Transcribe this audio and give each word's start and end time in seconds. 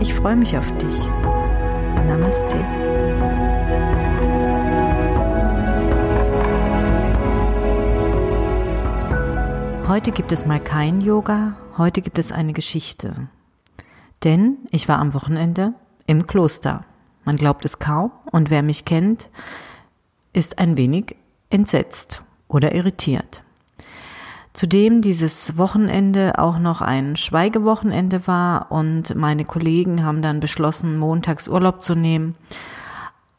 Ich 0.00 0.14
freue 0.14 0.36
mich 0.36 0.56
auf 0.56 0.70
dich. 0.78 0.96
Namaste. 2.06 2.58
Heute 9.88 10.12
gibt 10.12 10.32
es 10.32 10.46
mal 10.46 10.58
kein 10.58 11.00
Yoga, 11.00 11.56
heute 11.76 12.00
gibt 12.00 12.18
es 12.18 12.32
eine 12.32 12.52
Geschichte. 12.52 13.28
Denn 14.24 14.58
ich 14.70 14.88
war 14.88 14.98
am 14.98 15.12
Wochenende 15.14 15.74
im 16.06 16.26
Kloster. 16.26 16.84
Man 17.24 17.36
glaubt 17.36 17.64
es 17.64 17.78
kaum 17.78 18.10
und 18.30 18.50
wer 18.50 18.62
mich 18.62 18.84
kennt, 18.84 19.28
ist 20.32 20.58
ein 20.58 20.76
wenig 20.76 21.16
entsetzt 21.50 22.22
oder 22.48 22.74
irritiert. 22.74 23.42
Zudem 24.52 25.00
dieses 25.00 25.56
Wochenende 25.56 26.38
auch 26.38 26.58
noch 26.58 26.82
ein 26.82 27.16
Schweigewochenende 27.16 28.26
war 28.26 28.70
und 28.70 29.14
meine 29.14 29.44
Kollegen 29.44 30.04
haben 30.04 30.20
dann 30.20 30.40
beschlossen, 30.40 30.98
montags 30.98 31.48
Urlaub 31.48 31.82
zu 31.82 31.94
nehmen. 31.94 32.34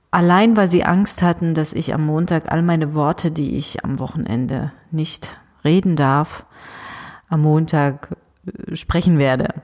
Allein 0.09 0.57
weil 0.57 0.67
sie 0.67 0.83
Angst 0.83 1.21
hatten, 1.21 1.53
dass 1.53 1.73
ich 1.73 1.93
am 1.93 2.05
Montag 2.05 2.51
all 2.51 2.63
meine 2.63 2.93
Worte, 2.93 3.31
die 3.31 3.57
ich 3.57 3.83
am 3.83 3.99
Wochenende 3.99 4.71
nicht 4.91 5.27
reden 5.63 5.95
darf, 5.95 6.45
am 7.29 7.41
Montag 7.41 8.15
äh, 8.45 8.75
sprechen 8.75 9.19
werde. 9.19 9.55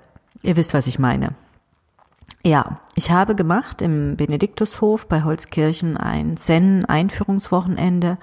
Ihr 0.42 0.56
wisst, 0.56 0.74
was 0.74 0.88
ich 0.88 1.00
meine. 1.00 1.34
Ja, 2.44 2.80
ich 2.96 3.12
habe 3.12 3.36
gemacht 3.36 3.82
im 3.82 4.16
Benediktushof 4.16 5.08
bei 5.08 5.24
Holzkirchen 5.24 5.98
ein 5.98 6.38
Zen-Einführungswochenende 6.38 8.18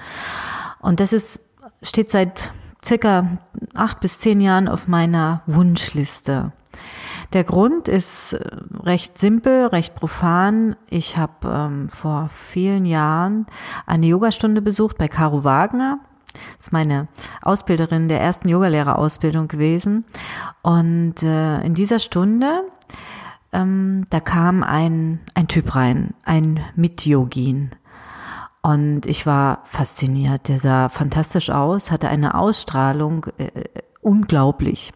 und 0.80 1.00
das 1.00 1.12
ist, 1.12 1.40
steht 1.82 2.08
seit 2.08 2.50
circa 2.86 3.38
acht 3.74 4.00
bis 4.00 4.20
zehn 4.20 4.40
Jahren 4.40 4.68
auf 4.68 4.88
meiner 4.88 5.42
Wunschliste. 5.46 6.52
Der 7.32 7.44
Grund 7.44 7.88
ist 7.88 8.34
äh, 8.34 8.44
recht 8.84 9.18
simpel, 9.18 9.66
recht 9.66 9.94
profan. 9.94 10.76
Ich 10.90 11.16
habe 11.16 11.48
ähm, 11.48 11.88
vor 11.88 12.28
vielen 12.30 12.86
Jahren 12.86 13.46
eine 13.86 14.06
Yogastunde 14.06 14.62
besucht 14.62 14.98
bei 14.98 15.08
Caro 15.08 15.42
Wagner. 15.44 15.98
Das 16.56 16.66
ist 16.66 16.72
meine 16.72 17.08
Ausbilderin 17.42 18.08
der 18.08 18.20
ersten 18.20 18.48
Yogalehrerausbildung 18.48 19.48
gewesen. 19.48 20.04
Und 20.62 21.22
äh, 21.22 21.60
in 21.62 21.74
dieser 21.74 21.98
Stunde, 21.98 22.62
ähm, 23.52 24.04
da 24.10 24.20
kam 24.20 24.62
ein, 24.62 25.20
ein 25.34 25.48
Typ 25.48 25.74
rein, 25.74 26.14
ein 26.24 26.60
Mit-Yogin. 26.76 27.70
Und 28.66 29.06
ich 29.06 29.26
war 29.26 29.60
fasziniert. 29.62 30.48
Der 30.48 30.58
sah 30.58 30.88
fantastisch 30.88 31.50
aus, 31.50 31.92
hatte 31.92 32.08
eine 32.08 32.34
Ausstrahlung, 32.34 33.26
äh, 33.38 33.46
unglaublich. 34.00 34.92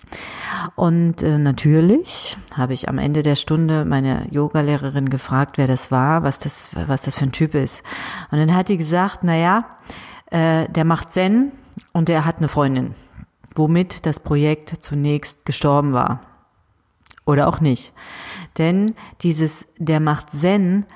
Und 0.75 1.23
äh, 1.23 1.39
natürlich 1.39 2.37
habe 2.53 2.75
ich 2.75 2.89
am 2.89 2.99
Ende 2.99 3.23
der 3.23 3.37
Stunde 3.37 3.85
meine 3.85 4.27
Yogalehrerin 4.33 5.09
gefragt, 5.09 5.57
wer 5.57 5.69
das 5.69 5.93
war, 5.93 6.25
was 6.25 6.41
das, 6.41 6.71
was 6.75 7.03
das 7.03 7.15
für 7.15 7.27
ein 7.27 7.31
Typ 7.31 7.55
ist. 7.55 7.85
Und 8.33 8.39
dann 8.39 8.57
hat 8.57 8.71
die 8.71 8.77
gesagt, 8.77 9.21
na 9.23 9.37
ja, 9.37 9.65
äh, 10.33 10.69
der 10.69 10.85
macht 10.85 11.13
Zen 11.13 11.53
und 11.93 12.09
der 12.09 12.25
hat 12.25 12.39
eine 12.39 12.49
Freundin, 12.49 12.95
womit 13.55 14.05
das 14.05 14.19
Projekt 14.19 14.83
zunächst 14.83 15.47
gestorben 15.47 15.93
war. 15.93 16.19
Oder 17.25 17.47
auch 17.47 17.61
nicht. 17.61 17.93
Denn 18.59 18.95
dieses, 19.23 19.69
der 19.79 20.01
macht 20.01 20.31
Zen, 20.31 20.87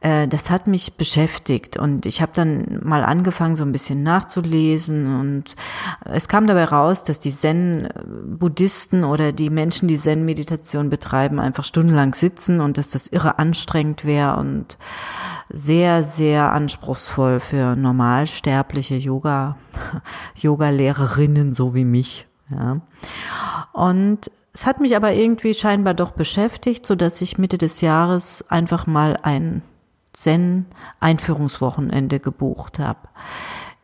äh, 0.00 0.28
das 0.28 0.50
hat 0.50 0.66
mich 0.66 0.96
beschäftigt 0.96 1.76
und 1.76 2.06
ich 2.06 2.22
habe 2.22 2.32
dann 2.34 2.80
mal 2.82 3.04
angefangen, 3.04 3.56
so 3.56 3.64
ein 3.64 3.72
bisschen 3.72 4.02
nachzulesen 4.02 5.18
und 5.18 5.56
es 6.04 6.28
kam 6.28 6.46
dabei 6.46 6.64
raus, 6.64 7.02
dass 7.02 7.18
die 7.18 7.30
Zen-Buddhisten 7.30 9.04
oder 9.04 9.32
die 9.32 9.50
Menschen, 9.50 9.88
die 9.88 9.98
Zen-Meditation 9.98 10.90
betreiben, 10.90 11.40
einfach 11.40 11.64
stundenlang 11.64 12.14
sitzen 12.14 12.60
und 12.60 12.78
dass 12.78 12.90
das 12.90 13.06
irre 13.06 13.38
anstrengend 13.38 14.04
wäre 14.04 14.36
und 14.36 14.78
sehr, 15.50 16.02
sehr 16.02 16.52
anspruchsvoll 16.52 17.40
für 17.40 17.74
normalsterbliche 17.74 18.96
Yoga, 18.96 19.56
Yoga-Lehrerinnen 20.36 21.54
so 21.54 21.74
wie 21.74 21.84
mich. 21.84 22.26
Ja. 22.50 22.80
Und 23.72 24.30
es 24.58 24.66
hat 24.66 24.80
mich 24.80 24.96
aber 24.96 25.12
irgendwie 25.12 25.54
scheinbar 25.54 25.94
doch 25.94 26.10
beschäftigt, 26.10 26.84
so 26.84 26.96
dass 26.96 27.22
ich 27.22 27.38
Mitte 27.38 27.58
des 27.58 27.80
Jahres 27.80 28.44
einfach 28.48 28.88
mal 28.88 29.16
ein 29.22 29.62
Zen-Einführungswochenende 30.14 32.18
gebucht 32.18 32.80
habe. 32.80 32.98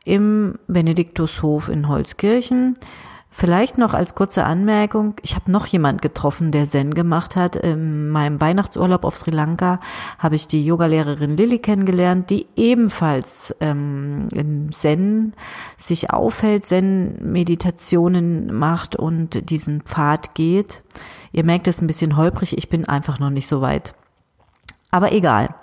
Im 0.05 0.59
Benediktushof 0.67 1.69
in 1.69 1.87
Holzkirchen 1.87 2.75
Vielleicht 3.37 3.79
noch 3.79 3.95
als 3.95 4.15
kurze 4.15 4.45
Anmerkung, 4.45 5.17
ich 5.23 5.35
habe 5.35 5.51
noch 5.51 5.67
jemand 5.67 6.01
getroffen, 6.01 6.53
der 6.53 6.69
Zen 6.69 6.95
gemacht 6.95 7.35
hat. 7.35 7.57
In 7.57 8.09
meinem 8.09 8.41
Weihnachtsurlaub 8.41 9.03
auf 9.05 9.17
Sri 9.17 9.33
Lanka 9.33 9.81
habe 10.21 10.37
ich 10.37 10.47
die 10.47 10.65
Yogalehrerin 10.65 11.37
Lilly 11.37 11.59
kennengelernt, 11.59 12.31
die 12.31 12.47
ebenfalls 12.55 13.53
ähm, 13.61 14.29
im 14.33 14.71
Zen 14.71 15.33
sich 15.77 16.11
aufhält, 16.11 16.65
Zen-Meditationen 16.65 18.55
macht 18.57 18.95
und 18.95 19.51
diesen 19.51 19.81
Pfad 19.81 20.37
geht. 20.37 20.85
Ihr 21.33 21.43
merkt 21.43 21.67
es 21.67 21.83
ein 21.83 21.89
bisschen 21.89 22.17
holprig, 22.17 22.57
ich 22.57 22.69
bin 22.69 22.85
einfach 22.85 23.19
noch 23.19 23.31
nicht 23.31 23.49
so 23.49 23.61
weit. 23.61 23.97
Aber 24.95 25.11
egal. 25.11 25.57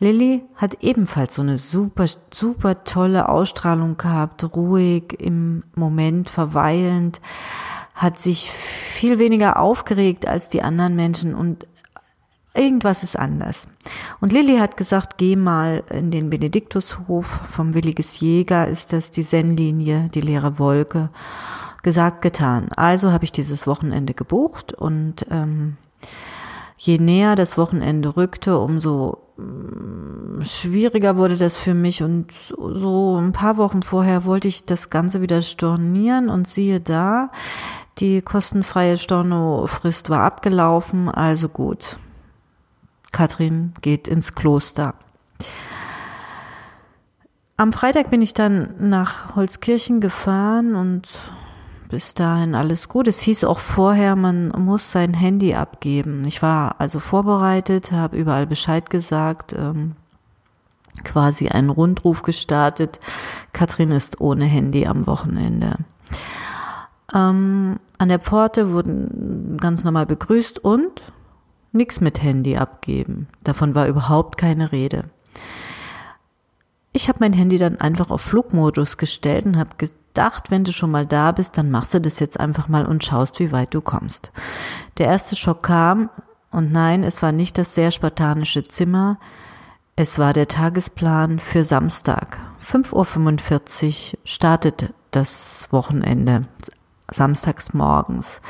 Lilly 0.00 0.42
hat 0.56 0.82
ebenfalls 0.82 1.36
so 1.36 1.42
eine 1.42 1.56
super, 1.56 2.06
super 2.32 2.82
tolle 2.82 3.28
Ausstrahlung 3.28 3.96
gehabt, 3.96 4.56
ruhig 4.56 5.20
im 5.20 5.62
Moment 5.76 6.28
verweilend, 6.28 7.20
hat 7.94 8.18
sich 8.18 8.50
viel 8.50 9.20
weniger 9.20 9.60
aufgeregt 9.60 10.26
als 10.26 10.48
die 10.48 10.62
anderen 10.62 10.96
Menschen 10.96 11.36
und 11.36 11.68
irgendwas 12.54 13.04
ist 13.04 13.16
anders. 13.16 13.68
Und 14.20 14.32
Lilly 14.32 14.58
hat 14.58 14.76
gesagt, 14.76 15.16
geh 15.16 15.36
mal 15.36 15.84
in 15.88 16.10
den 16.10 16.28
Benediktushof 16.28 17.26
vom 17.46 17.74
Williges 17.74 18.18
Jäger, 18.18 18.66
ist 18.66 18.92
das 18.92 19.12
die 19.12 19.24
Zen-Linie, 19.24 20.08
die 20.12 20.22
leere 20.22 20.58
Wolke. 20.58 21.10
Gesagt, 21.84 22.20
getan. 22.20 22.68
Also 22.74 23.12
habe 23.12 23.22
ich 23.22 23.30
dieses 23.30 23.68
Wochenende 23.68 24.12
gebucht 24.12 24.72
und 24.72 25.24
ähm, 25.30 25.76
je 26.84 26.98
näher 26.98 27.36
das 27.36 27.56
Wochenende 27.56 28.16
rückte, 28.16 28.58
umso 28.58 29.18
mm, 29.36 30.42
schwieriger 30.42 31.16
wurde 31.16 31.36
das 31.36 31.54
für 31.54 31.74
mich 31.74 32.02
und 32.02 32.32
so 32.32 33.16
ein 33.20 33.32
paar 33.32 33.56
Wochen 33.56 33.82
vorher 33.82 34.24
wollte 34.24 34.48
ich 34.48 34.64
das 34.64 34.90
Ganze 34.90 35.20
wieder 35.20 35.42
stornieren 35.42 36.28
und 36.28 36.48
siehe 36.48 36.80
da, 36.80 37.30
die 37.98 38.20
kostenfreie 38.20 38.98
Stornofrist 38.98 40.10
war 40.10 40.22
abgelaufen, 40.22 41.08
also 41.08 41.48
gut. 41.48 41.98
Katrin 43.12 43.74
geht 43.80 44.08
ins 44.08 44.34
Kloster. 44.34 44.94
Am 47.56 47.72
Freitag 47.72 48.10
bin 48.10 48.22
ich 48.22 48.34
dann 48.34 48.74
nach 48.80 49.36
Holzkirchen 49.36 50.00
gefahren 50.00 50.74
und 50.74 51.08
bis 51.92 52.14
dahin 52.14 52.54
alles 52.54 52.88
gut. 52.88 53.06
Es 53.06 53.20
hieß 53.20 53.44
auch 53.44 53.58
vorher, 53.58 54.16
man 54.16 54.48
muss 54.48 54.92
sein 54.92 55.12
Handy 55.12 55.54
abgeben. 55.54 56.22
Ich 56.26 56.40
war 56.40 56.76
also 56.80 57.00
vorbereitet, 57.00 57.92
habe 57.92 58.16
überall 58.16 58.46
Bescheid 58.46 58.88
gesagt, 58.88 59.52
ähm, 59.52 59.92
quasi 61.04 61.48
einen 61.48 61.68
Rundruf 61.68 62.22
gestartet. 62.22 62.98
Katrin 63.52 63.90
ist 63.90 64.22
ohne 64.22 64.46
Handy 64.46 64.86
am 64.86 65.06
Wochenende. 65.06 65.76
Ähm, 67.12 67.78
an 67.98 68.08
der 68.08 68.20
Pforte 68.20 68.72
wurden 68.72 69.58
ganz 69.60 69.84
normal 69.84 70.06
begrüßt 70.06 70.60
und 70.60 71.02
nichts 71.72 72.00
mit 72.00 72.22
Handy 72.22 72.56
abgeben. 72.56 73.28
Davon 73.44 73.74
war 73.74 73.86
überhaupt 73.86 74.38
keine 74.38 74.72
Rede. 74.72 75.04
Ich 77.02 77.08
habe 77.08 77.18
mein 77.18 77.32
Handy 77.32 77.58
dann 77.58 77.80
einfach 77.80 78.10
auf 78.10 78.20
Flugmodus 78.20 78.96
gestellt 78.96 79.44
und 79.44 79.58
habe 79.58 79.70
gedacht, 79.76 80.52
wenn 80.52 80.62
du 80.62 80.72
schon 80.72 80.92
mal 80.92 81.04
da 81.04 81.32
bist, 81.32 81.58
dann 81.58 81.68
machst 81.68 81.94
du 81.94 82.00
das 82.00 82.20
jetzt 82.20 82.38
einfach 82.38 82.68
mal 82.68 82.86
und 82.86 83.02
schaust, 83.02 83.40
wie 83.40 83.50
weit 83.50 83.74
du 83.74 83.80
kommst. 83.80 84.30
Der 84.98 85.06
erste 85.06 85.34
Schock 85.34 85.64
kam 85.64 86.10
und 86.52 86.70
nein, 86.70 87.02
es 87.02 87.20
war 87.20 87.32
nicht 87.32 87.58
das 87.58 87.74
sehr 87.74 87.90
spartanische 87.90 88.62
Zimmer, 88.62 89.18
es 89.96 90.20
war 90.20 90.32
der 90.32 90.46
Tagesplan 90.46 91.40
für 91.40 91.64
Samstag. 91.64 92.38
5.45 92.62 94.12
Uhr 94.12 94.18
startet 94.22 94.94
das 95.10 95.66
Wochenende, 95.72 96.42
samstags 97.10 97.74
morgens. 97.74 98.40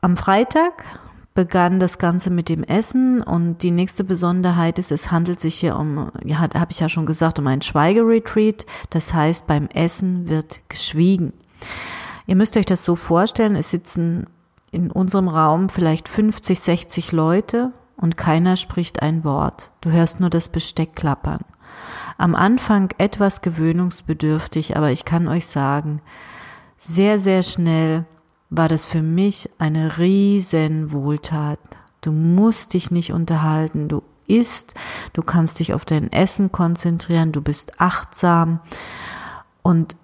Am 0.00 0.16
Freitag 0.16 0.84
begann 1.34 1.80
das 1.80 1.98
Ganze 1.98 2.30
mit 2.30 2.48
dem 2.48 2.62
Essen 2.62 3.22
und 3.22 3.58
die 3.62 3.70
nächste 3.70 4.04
Besonderheit 4.04 4.78
ist, 4.78 4.92
es 4.92 5.10
handelt 5.10 5.40
sich 5.40 5.54
hier 5.56 5.76
um, 5.76 6.10
ja, 6.24 6.40
habe 6.40 6.70
ich 6.70 6.80
ja 6.80 6.88
schon 6.88 7.06
gesagt, 7.06 7.38
um 7.38 7.46
ein 7.46 7.62
Schweigeretreat. 7.62 8.66
Das 8.90 9.14
heißt, 9.14 9.46
beim 9.46 9.68
Essen 9.68 10.28
wird 10.28 10.60
geschwiegen. 10.68 11.32
Ihr 12.26 12.36
müsst 12.36 12.56
euch 12.56 12.66
das 12.66 12.84
so 12.84 12.96
vorstellen, 12.96 13.56
es 13.56 13.70
sitzen 13.70 14.26
in 14.70 14.90
unserem 14.90 15.28
Raum 15.28 15.68
vielleicht 15.68 16.08
50, 16.08 16.60
60 16.60 17.12
Leute 17.12 17.72
und 17.96 18.16
keiner 18.16 18.56
spricht 18.56 19.02
ein 19.02 19.24
Wort. 19.24 19.70
Du 19.80 19.90
hörst 19.90 20.20
nur 20.20 20.30
das 20.30 20.48
Besteck 20.48 20.94
klappern. 20.94 21.40
Am 22.18 22.34
Anfang 22.34 22.90
etwas 22.98 23.40
gewöhnungsbedürftig, 23.40 24.76
aber 24.76 24.90
ich 24.90 25.04
kann 25.04 25.28
euch 25.28 25.46
sagen, 25.46 26.00
sehr, 26.76 27.18
sehr 27.18 27.42
schnell 27.42 28.04
war 28.54 28.68
das 28.68 28.84
für 28.84 29.02
mich 29.02 29.48
eine 29.58 29.96
riesen 29.96 30.92
Wohltat. 30.92 31.58
Du 32.02 32.12
musst 32.12 32.74
dich 32.74 32.90
nicht 32.90 33.12
unterhalten, 33.12 33.88
du 33.88 34.02
isst, 34.26 34.74
du 35.14 35.22
kannst 35.22 35.58
dich 35.58 35.72
auf 35.72 35.86
dein 35.86 36.12
Essen 36.12 36.52
konzentrieren, 36.52 37.32
du 37.32 37.40
bist 37.40 37.80
achtsam 37.80 38.60
und 39.62 39.96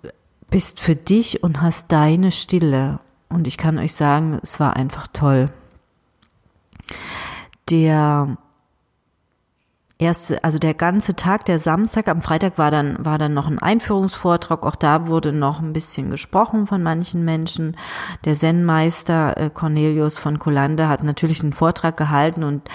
bist 0.49 0.81
für 0.81 0.97
dich 0.97 1.43
und 1.43 1.61
hast 1.61 1.93
deine 1.93 2.33
Stille. 2.33 3.01
Und 3.29 3.47
ich 3.47 3.59
kann 3.59 3.79
euch 3.79 3.93
sagen, 3.93 4.39
es 4.43 4.59
war 4.59 4.77
einfach 4.77 5.09
toll. 5.09 5.51
Der 7.69 8.39
erste, 9.99 10.43
also 10.45 10.59
der 10.59 10.75
ganze 10.75 11.17
Tag, 11.17 11.45
der 11.45 11.59
Samstag, 11.59 12.09
am 12.09 12.21
Freitag 12.21 12.57
war 12.57 12.71
dann, 12.71 13.05
war 13.05 13.19
dann 13.19 13.35
noch 13.35 13.47
ein 13.47 13.59
Einführungsvortrag. 13.59 14.65
Auch 14.65 14.77
da 14.77 15.09
wurde 15.09 15.33
noch 15.33 15.61
ein 15.61 15.73
bisschen 15.73 16.11
gesprochen 16.11 16.67
von 16.67 16.83
manchen 16.83 17.25
Menschen. 17.25 17.77
Der 18.25 18.35
Zen-Meister 18.35 19.37
äh, 19.37 19.51
Cornelius 19.51 20.19
von 20.19 20.39
Kolande 20.39 20.89
hat 20.89 21.03
natürlich 21.03 21.43
einen 21.43 21.53
Vortrag 21.53 21.97
gehalten 21.97 22.45
und 22.45 22.69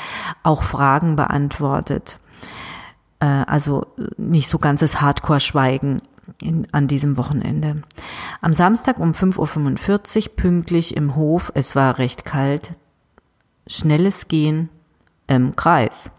auch 0.44 0.64
Fragen 0.64 1.16
beantwortet. 1.16 2.20
Äh, 3.20 3.26
also 3.26 3.88
nicht 4.18 4.50
so 4.50 4.60
ganzes 4.60 5.00
Hardcore-Schweigen 5.00 6.02
in, 6.42 6.68
an 6.74 6.88
diesem 6.88 7.18
Wochenende. 7.18 7.84
Am 8.42 8.52
Samstag 8.52 9.00
um 9.00 9.12
5.45 9.12 10.30
Uhr 10.30 10.36
pünktlich 10.36 10.98
im 10.98 11.16
Hof, 11.16 11.52
es 11.56 11.76
war 11.76 11.98
recht 11.98 12.26
kalt, 12.26 12.74
schnelles 13.68 14.28
Gehen 14.28 14.70
im 15.28 15.56
Kreis. 15.56 16.12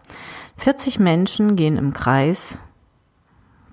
40 0.57 0.99
Menschen 0.99 1.55
gehen 1.55 1.77
im 1.77 1.93
Kreis 1.93 2.57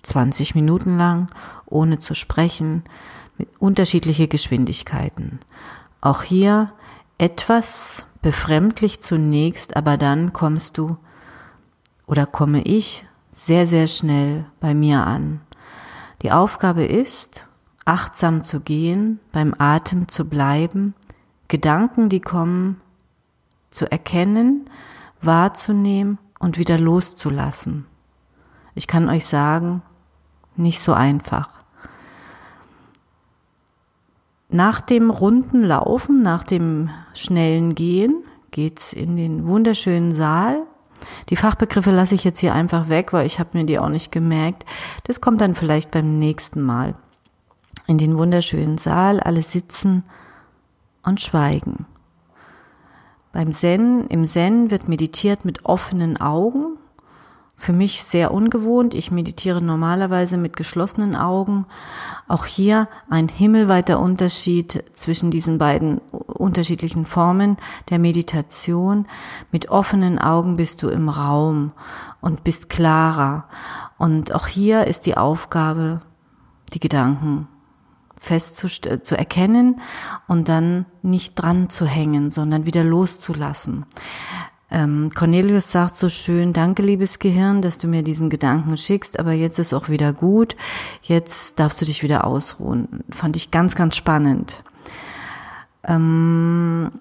20 0.02 0.54
Minuten 0.54 0.98
lang, 0.98 1.30
ohne 1.66 1.98
zu 1.98 2.14
sprechen, 2.14 2.84
mit 3.38 3.48
unterschiedliche 3.58 4.28
Geschwindigkeiten. 4.28 5.40
Auch 6.00 6.22
hier 6.22 6.72
etwas 7.18 8.06
befremdlich 8.20 9.00
zunächst, 9.00 9.76
aber 9.76 9.96
dann 9.96 10.32
kommst 10.32 10.76
du 10.78 10.96
oder 12.06 12.26
komme 12.26 12.62
ich 12.62 13.06
sehr, 13.30 13.66
sehr 13.66 13.86
schnell 13.86 14.44
bei 14.60 14.74
mir 14.74 15.06
an. 15.06 15.40
Die 16.22 16.32
Aufgabe 16.32 16.84
ist, 16.84 17.46
achtsam 17.84 18.42
zu 18.42 18.60
gehen, 18.60 19.18
beim 19.32 19.54
Atem 19.56 20.08
zu 20.08 20.28
bleiben, 20.28 20.94
Gedanken, 21.48 22.08
die 22.08 22.20
kommen, 22.20 22.80
zu 23.70 23.90
erkennen, 23.90 24.68
wahrzunehmen 25.20 26.18
und 26.42 26.58
wieder 26.58 26.76
loszulassen. 26.76 27.86
Ich 28.74 28.86
kann 28.86 29.08
euch 29.08 29.24
sagen, 29.24 29.80
nicht 30.56 30.80
so 30.80 30.92
einfach. 30.92 31.48
Nach 34.50 34.80
dem 34.82 35.08
runden 35.08 35.62
Laufen, 35.62 36.20
nach 36.20 36.44
dem 36.44 36.90
schnellen 37.14 37.74
Gehen, 37.74 38.24
geht's 38.50 38.92
in 38.92 39.16
den 39.16 39.46
wunderschönen 39.46 40.12
Saal. 40.12 40.66
Die 41.30 41.36
Fachbegriffe 41.36 41.90
lasse 41.90 42.16
ich 42.16 42.24
jetzt 42.24 42.40
hier 42.40 42.54
einfach 42.54 42.88
weg, 42.88 43.12
weil 43.12 43.24
ich 43.24 43.38
habe 43.38 43.56
mir 43.56 43.64
die 43.64 43.78
auch 43.78 43.88
nicht 43.88 44.12
gemerkt. 44.12 44.66
Das 45.04 45.20
kommt 45.20 45.40
dann 45.40 45.54
vielleicht 45.54 45.90
beim 45.92 46.18
nächsten 46.18 46.60
Mal. 46.60 46.94
In 47.86 47.98
den 47.98 48.18
wunderschönen 48.18 48.78
Saal, 48.78 49.20
alle 49.20 49.42
sitzen 49.42 50.02
und 51.02 51.20
schweigen. 51.20 51.86
Beim 53.32 53.50
Zen, 53.50 54.06
im 54.08 54.26
Zen 54.26 54.70
wird 54.70 54.88
meditiert 54.88 55.46
mit 55.46 55.64
offenen 55.64 56.20
Augen. 56.20 56.76
Für 57.56 57.72
mich 57.72 58.02
sehr 58.02 58.32
ungewohnt. 58.32 58.92
Ich 58.92 59.10
meditiere 59.10 59.62
normalerweise 59.62 60.36
mit 60.36 60.56
geschlossenen 60.56 61.16
Augen. 61.16 61.66
Auch 62.28 62.44
hier 62.44 62.88
ein 63.08 63.28
himmelweiter 63.28 64.00
Unterschied 64.00 64.84
zwischen 64.92 65.30
diesen 65.30 65.58
beiden 65.58 65.98
unterschiedlichen 66.10 67.04
Formen 67.04 67.56
der 67.88 67.98
Meditation. 67.98 69.06
Mit 69.50 69.70
offenen 69.70 70.18
Augen 70.18 70.56
bist 70.56 70.82
du 70.82 70.88
im 70.88 71.08
Raum 71.08 71.72
und 72.20 72.44
bist 72.44 72.68
klarer. 72.68 73.44
Und 73.96 74.34
auch 74.34 74.46
hier 74.46 74.86
ist 74.86 75.06
die 75.06 75.16
Aufgabe, 75.16 76.00
die 76.74 76.80
Gedanken 76.80 77.48
fest 78.22 78.56
zu, 78.56 78.68
zu 78.68 79.18
erkennen 79.18 79.80
und 80.28 80.48
dann 80.48 80.86
nicht 81.02 81.34
dran 81.34 81.68
zu 81.68 81.86
hängen, 81.86 82.30
sondern 82.30 82.66
wieder 82.66 82.84
loszulassen. 82.84 83.84
Ähm, 84.70 85.10
Cornelius 85.12 85.72
sagt 85.72 85.96
so 85.96 86.08
schön, 86.08 86.52
danke 86.52 86.82
liebes 86.82 87.18
Gehirn, 87.18 87.60
dass 87.60 87.78
du 87.78 87.88
mir 87.88 88.02
diesen 88.02 88.30
Gedanken 88.30 88.76
schickst, 88.76 89.18
aber 89.18 89.32
jetzt 89.32 89.58
ist 89.58 89.74
auch 89.74 89.88
wieder 89.88 90.12
gut, 90.12 90.56
jetzt 91.02 91.58
darfst 91.58 91.80
du 91.80 91.84
dich 91.84 92.02
wieder 92.02 92.24
ausruhen. 92.24 93.04
Fand 93.10 93.36
ich 93.36 93.50
ganz, 93.50 93.74
ganz 93.74 93.96
spannend. 93.96 94.62
Ähm, 95.82 96.92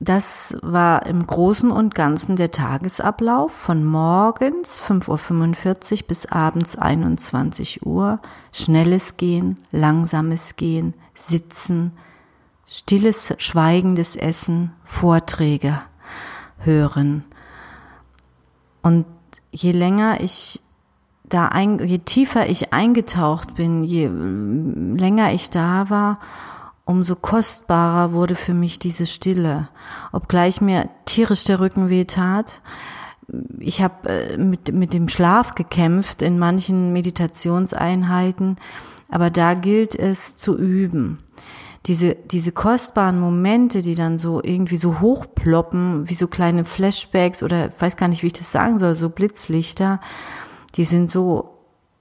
das 0.00 0.56
war 0.62 1.06
im 1.06 1.26
Großen 1.26 1.72
und 1.72 1.94
Ganzen 1.94 2.36
der 2.36 2.52
Tagesablauf 2.52 3.52
von 3.52 3.84
morgens 3.84 4.80
5.45 4.80 6.02
Uhr 6.02 6.06
bis 6.06 6.26
abends 6.26 6.76
21 6.76 7.84
Uhr. 7.84 8.20
Schnelles 8.52 9.16
Gehen, 9.16 9.58
langsames 9.72 10.54
Gehen, 10.54 10.94
Sitzen, 11.14 11.92
stilles, 12.64 13.34
schweigendes 13.38 14.14
Essen, 14.14 14.72
Vorträge 14.84 15.80
hören. 16.58 17.24
Und 18.82 19.06
je 19.50 19.72
länger 19.72 20.20
ich 20.20 20.60
da 21.24 21.46
ein, 21.46 21.80
je 21.80 21.98
tiefer 21.98 22.48
ich 22.48 22.72
eingetaucht 22.72 23.56
bin, 23.56 23.82
je 23.82 24.06
länger 24.06 25.32
ich 25.32 25.50
da 25.50 25.90
war, 25.90 26.20
umso 26.88 27.16
kostbarer 27.16 28.12
wurde 28.12 28.34
für 28.34 28.54
mich 28.54 28.78
diese 28.78 29.04
Stille. 29.04 29.68
Obgleich 30.10 30.62
mir 30.62 30.88
tierisch 31.04 31.44
der 31.44 31.60
Rücken 31.60 31.90
weh 31.90 32.06
tat. 32.06 32.62
Ich 33.58 33.82
habe 33.82 34.08
äh, 34.08 34.38
mit, 34.38 34.72
mit 34.72 34.94
dem 34.94 35.10
Schlaf 35.10 35.54
gekämpft 35.54 36.22
in 36.22 36.38
manchen 36.38 36.94
Meditationseinheiten, 36.94 38.56
aber 39.10 39.28
da 39.28 39.52
gilt 39.52 39.94
es 39.96 40.38
zu 40.38 40.56
üben. 40.56 41.18
Diese, 41.84 42.14
diese 42.14 42.52
kostbaren 42.52 43.20
Momente, 43.20 43.82
die 43.82 43.94
dann 43.94 44.16
so 44.16 44.42
irgendwie 44.42 44.78
so 44.78 45.00
hochploppen, 45.00 46.08
wie 46.08 46.14
so 46.14 46.26
kleine 46.26 46.64
Flashbacks 46.64 47.42
oder 47.42 47.70
weiß 47.78 47.98
gar 47.98 48.08
nicht, 48.08 48.22
wie 48.22 48.28
ich 48.28 48.32
das 48.32 48.50
sagen 48.50 48.78
soll, 48.78 48.94
so 48.94 49.10
Blitzlichter, 49.10 50.00
die 50.76 50.86
sind 50.86 51.10
so, 51.10 51.50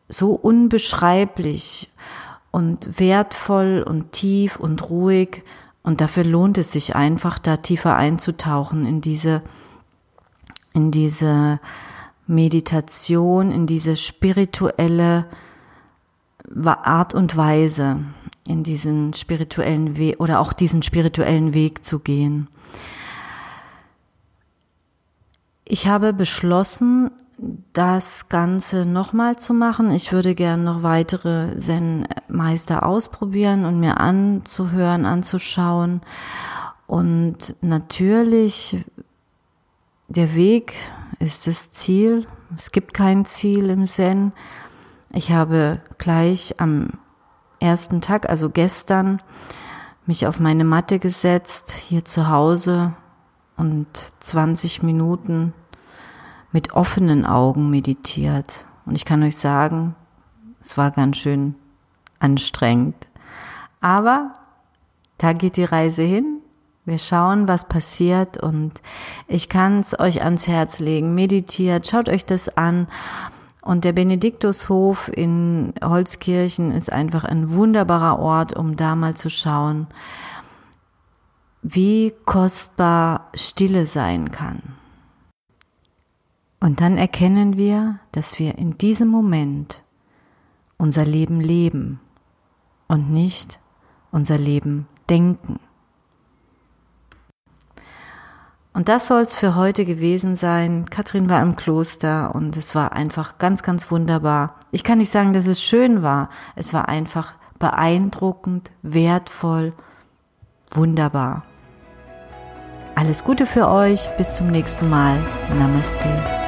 so 0.07 0.31
unbeschreiblich 0.31 1.91
und 2.51 2.99
wertvoll 2.99 3.83
und 3.87 4.11
tief 4.11 4.57
und 4.57 4.89
ruhig. 4.89 5.43
Und 5.83 6.01
dafür 6.01 6.23
lohnt 6.23 6.57
es 6.57 6.71
sich 6.71 6.95
einfach, 6.95 7.39
da 7.39 7.57
tiefer 7.57 7.95
einzutauchen 7.95 8.85
in 8.85 9.01
diese, 9.01 9.41
in 10.73 10.91
diese 10.91 11.59
Meditation, 12.27 13.51
in 13.51 13.67
diese 13.67 13.95
spirituelle 13.95 15.27
Art 16.65 17.13
und 17.13 17.37
Weise, 17.37 17.99
in 18.47 18.63
diesen 18.63 19.13
spirituellen 19.13 19.97
Weg 19.97 20.19
oder 20.19 20.39
auch 20.39 20.53
diesen 20.53 20.83
spirituellen 20.83 21.53
Weg 21.53 21.83
zu 21.83 21.99
gehen. 21.99 22.47
Ich 25.63 25.87
habe 25.87 26.13
beschlossen, 26.13 27.11
das 27.73 28.29
Ganze 28.29 28.85
nochmal 28.85 29.35
zu 29.35 29.53
machen. 29.53 29.91
Ich 29.91 30.11
würde 30.11 30.33
gern 30.33 30.63
noch 30.63 30.81
weitere 30.81 31.55
Zen-Meister 31.57 32.83
ausprobieren 32.83 33.65
und 33.65 33.79
mir 33.79 33.99
anzuhören, 33.99 35.05
anzuschauen. 35.05 36.01
Und 36.87 37.55
natürlich, 37.61 38.83
der 40.07 40.33
Weg 40.33 40.73
ist 41.19 41.45
das 41.45 41.71
Ziel. 41.71 42.25
Es 42.55 42.71
gibt 42.71 42.93
kein 42.93 43.25
Ziel 43.25 43.69
im 43.69 43.85
Zen. 43.85 44.33
Ich 45.11 45.31
habe 45.31 45.81
gleich 45.97 46.59
am 46.59 46.93
ersten 47.59 48.01
Tag, 48.01 48.29
also 48.29 48.49
gestern, 48.49 49.21
mich 50.05 50.25
auf 50.25 50.39
meine 50.39 50.63
Matte 50.63 50.99
gesetzt, 50.99 51.71
hier 51.71 52.05
zu 52.05 52.29
Hause 52.29 52.93
und 53.57 53.87
20 54.19 54.83
Minuten 54.83 55.53
mit 56.51 56.73
offenen 56.73 57.25
Augen 57.25 57.69
meditiert. 57.69 58.65
Und 58.85 58.95
ich 58.95 59.05
kann 59.05 59.23
euch 59.23 59.37
sagen, 59.37 59.95
es 60.61 60.77
war 60.77 60.91
ganz 60.91 61.17
schön 61.17 61.55
anstrengend. 62.19 62.95
Aber 63.81 64.33
da 65.17 65.33
geht 65.33 65.57
die 65.57 65.63
Reise 65.63 66.03
hin 66.03 66.41
Wir 66.85 66.99
schauen, 66.99 67.49
was 67.49 67.67
passiert 67.67 68.41
und 68.41 68.81
ich 69.27 69.49
kann 69.49 69.79
es 69.79 69.99
euch 69.99 70.23
ans 70.23 70.47
Herz 70.47 70.79
legen. 70.79 71.15
Meditiert, 71.15 71.85
schaut 71.85 72.07
euch 72.07 72.25
das 72.25 72.55
an. 72.57 72.87
Und 73.61 73.83
der 73.83 73.91
Benediktushof 73.91 75.11
in 75.13 75.73
Holzkirchen 75.83 76.71
ist 76.71 76.89
einfach 76.89 77.25
ein 77.25 77.51
wunderbarer 77.51 78.17
Ort, 78.19 78.55
um 78.55 78.77
da 78.77 78.95
mal 78.95 79.15
zu 79.15 79.29
schauen, 79.29 79.87
wie 81.61 82.13
kostbar 82.23 83.27
Stille 83.33 83.85
sein 83.85 84.31
kann. 84.31 84.61
Und 86.59 86.81
dann 86.81 86.97
erkennen 86.97 87.57
wir, 87.57 87.99
dass 88.11 88.39
wir 88.39 88.57
in 88.57 88.77
diesem 88.77 89.09
Moment 89.09 89.83
unser 90.77 91.05
Leben 91.05 91.39
leben 91.39 91.99
und 92.87 93.11
nicht 93.11 93.59
unser 94.11 94.37
Leben 94.37 94.87
denken. 95.09 95.59
Und 98.73 98.89
das 98.89 99.07
soll 99.07 99.21
es 99.21 99.33
für 99.33 99.55
heute 99.55 99.85
gewesen 99.85 100.35
sein. 100.35 100.85
Kathrin 100.87 101.31
war 101.31 101.41
im 101.41 101.55
Kloster 101.55 102.35
und 102.35 102.55
es 102.57 102.75
war 102.75 102.91
einfach 102.91 103.39
ganz, 103.39 103.63
ganz 103.63 103.89
wunderbar. 103.89 104.55
Ich 104.71 104.83
kann 104.83 104.99
nicht 104.99 105.09
sagen, 105.11 105.33
dass 105.33 105.47
es 105.47 105.61
schön 105.61 106.03
war. 106.03 106.29
Es 106.55 106.75
war 106.75 106.87
einfach 106.87 107.33
beeindruckend, 107.57 108.71
wertvoll, 108.83 109.73
wunderbar. 110.69 111.43
Alles 112.93 113.23
Gute 113.23 113.47
für 113.47 113.67
euch. 113.67 114.09
Bis 114.17 114.35
zum 114.35 114.51
nächsten 114.51 114.89
Mal. 114.89 115.19
Namaste. 115.57 116.46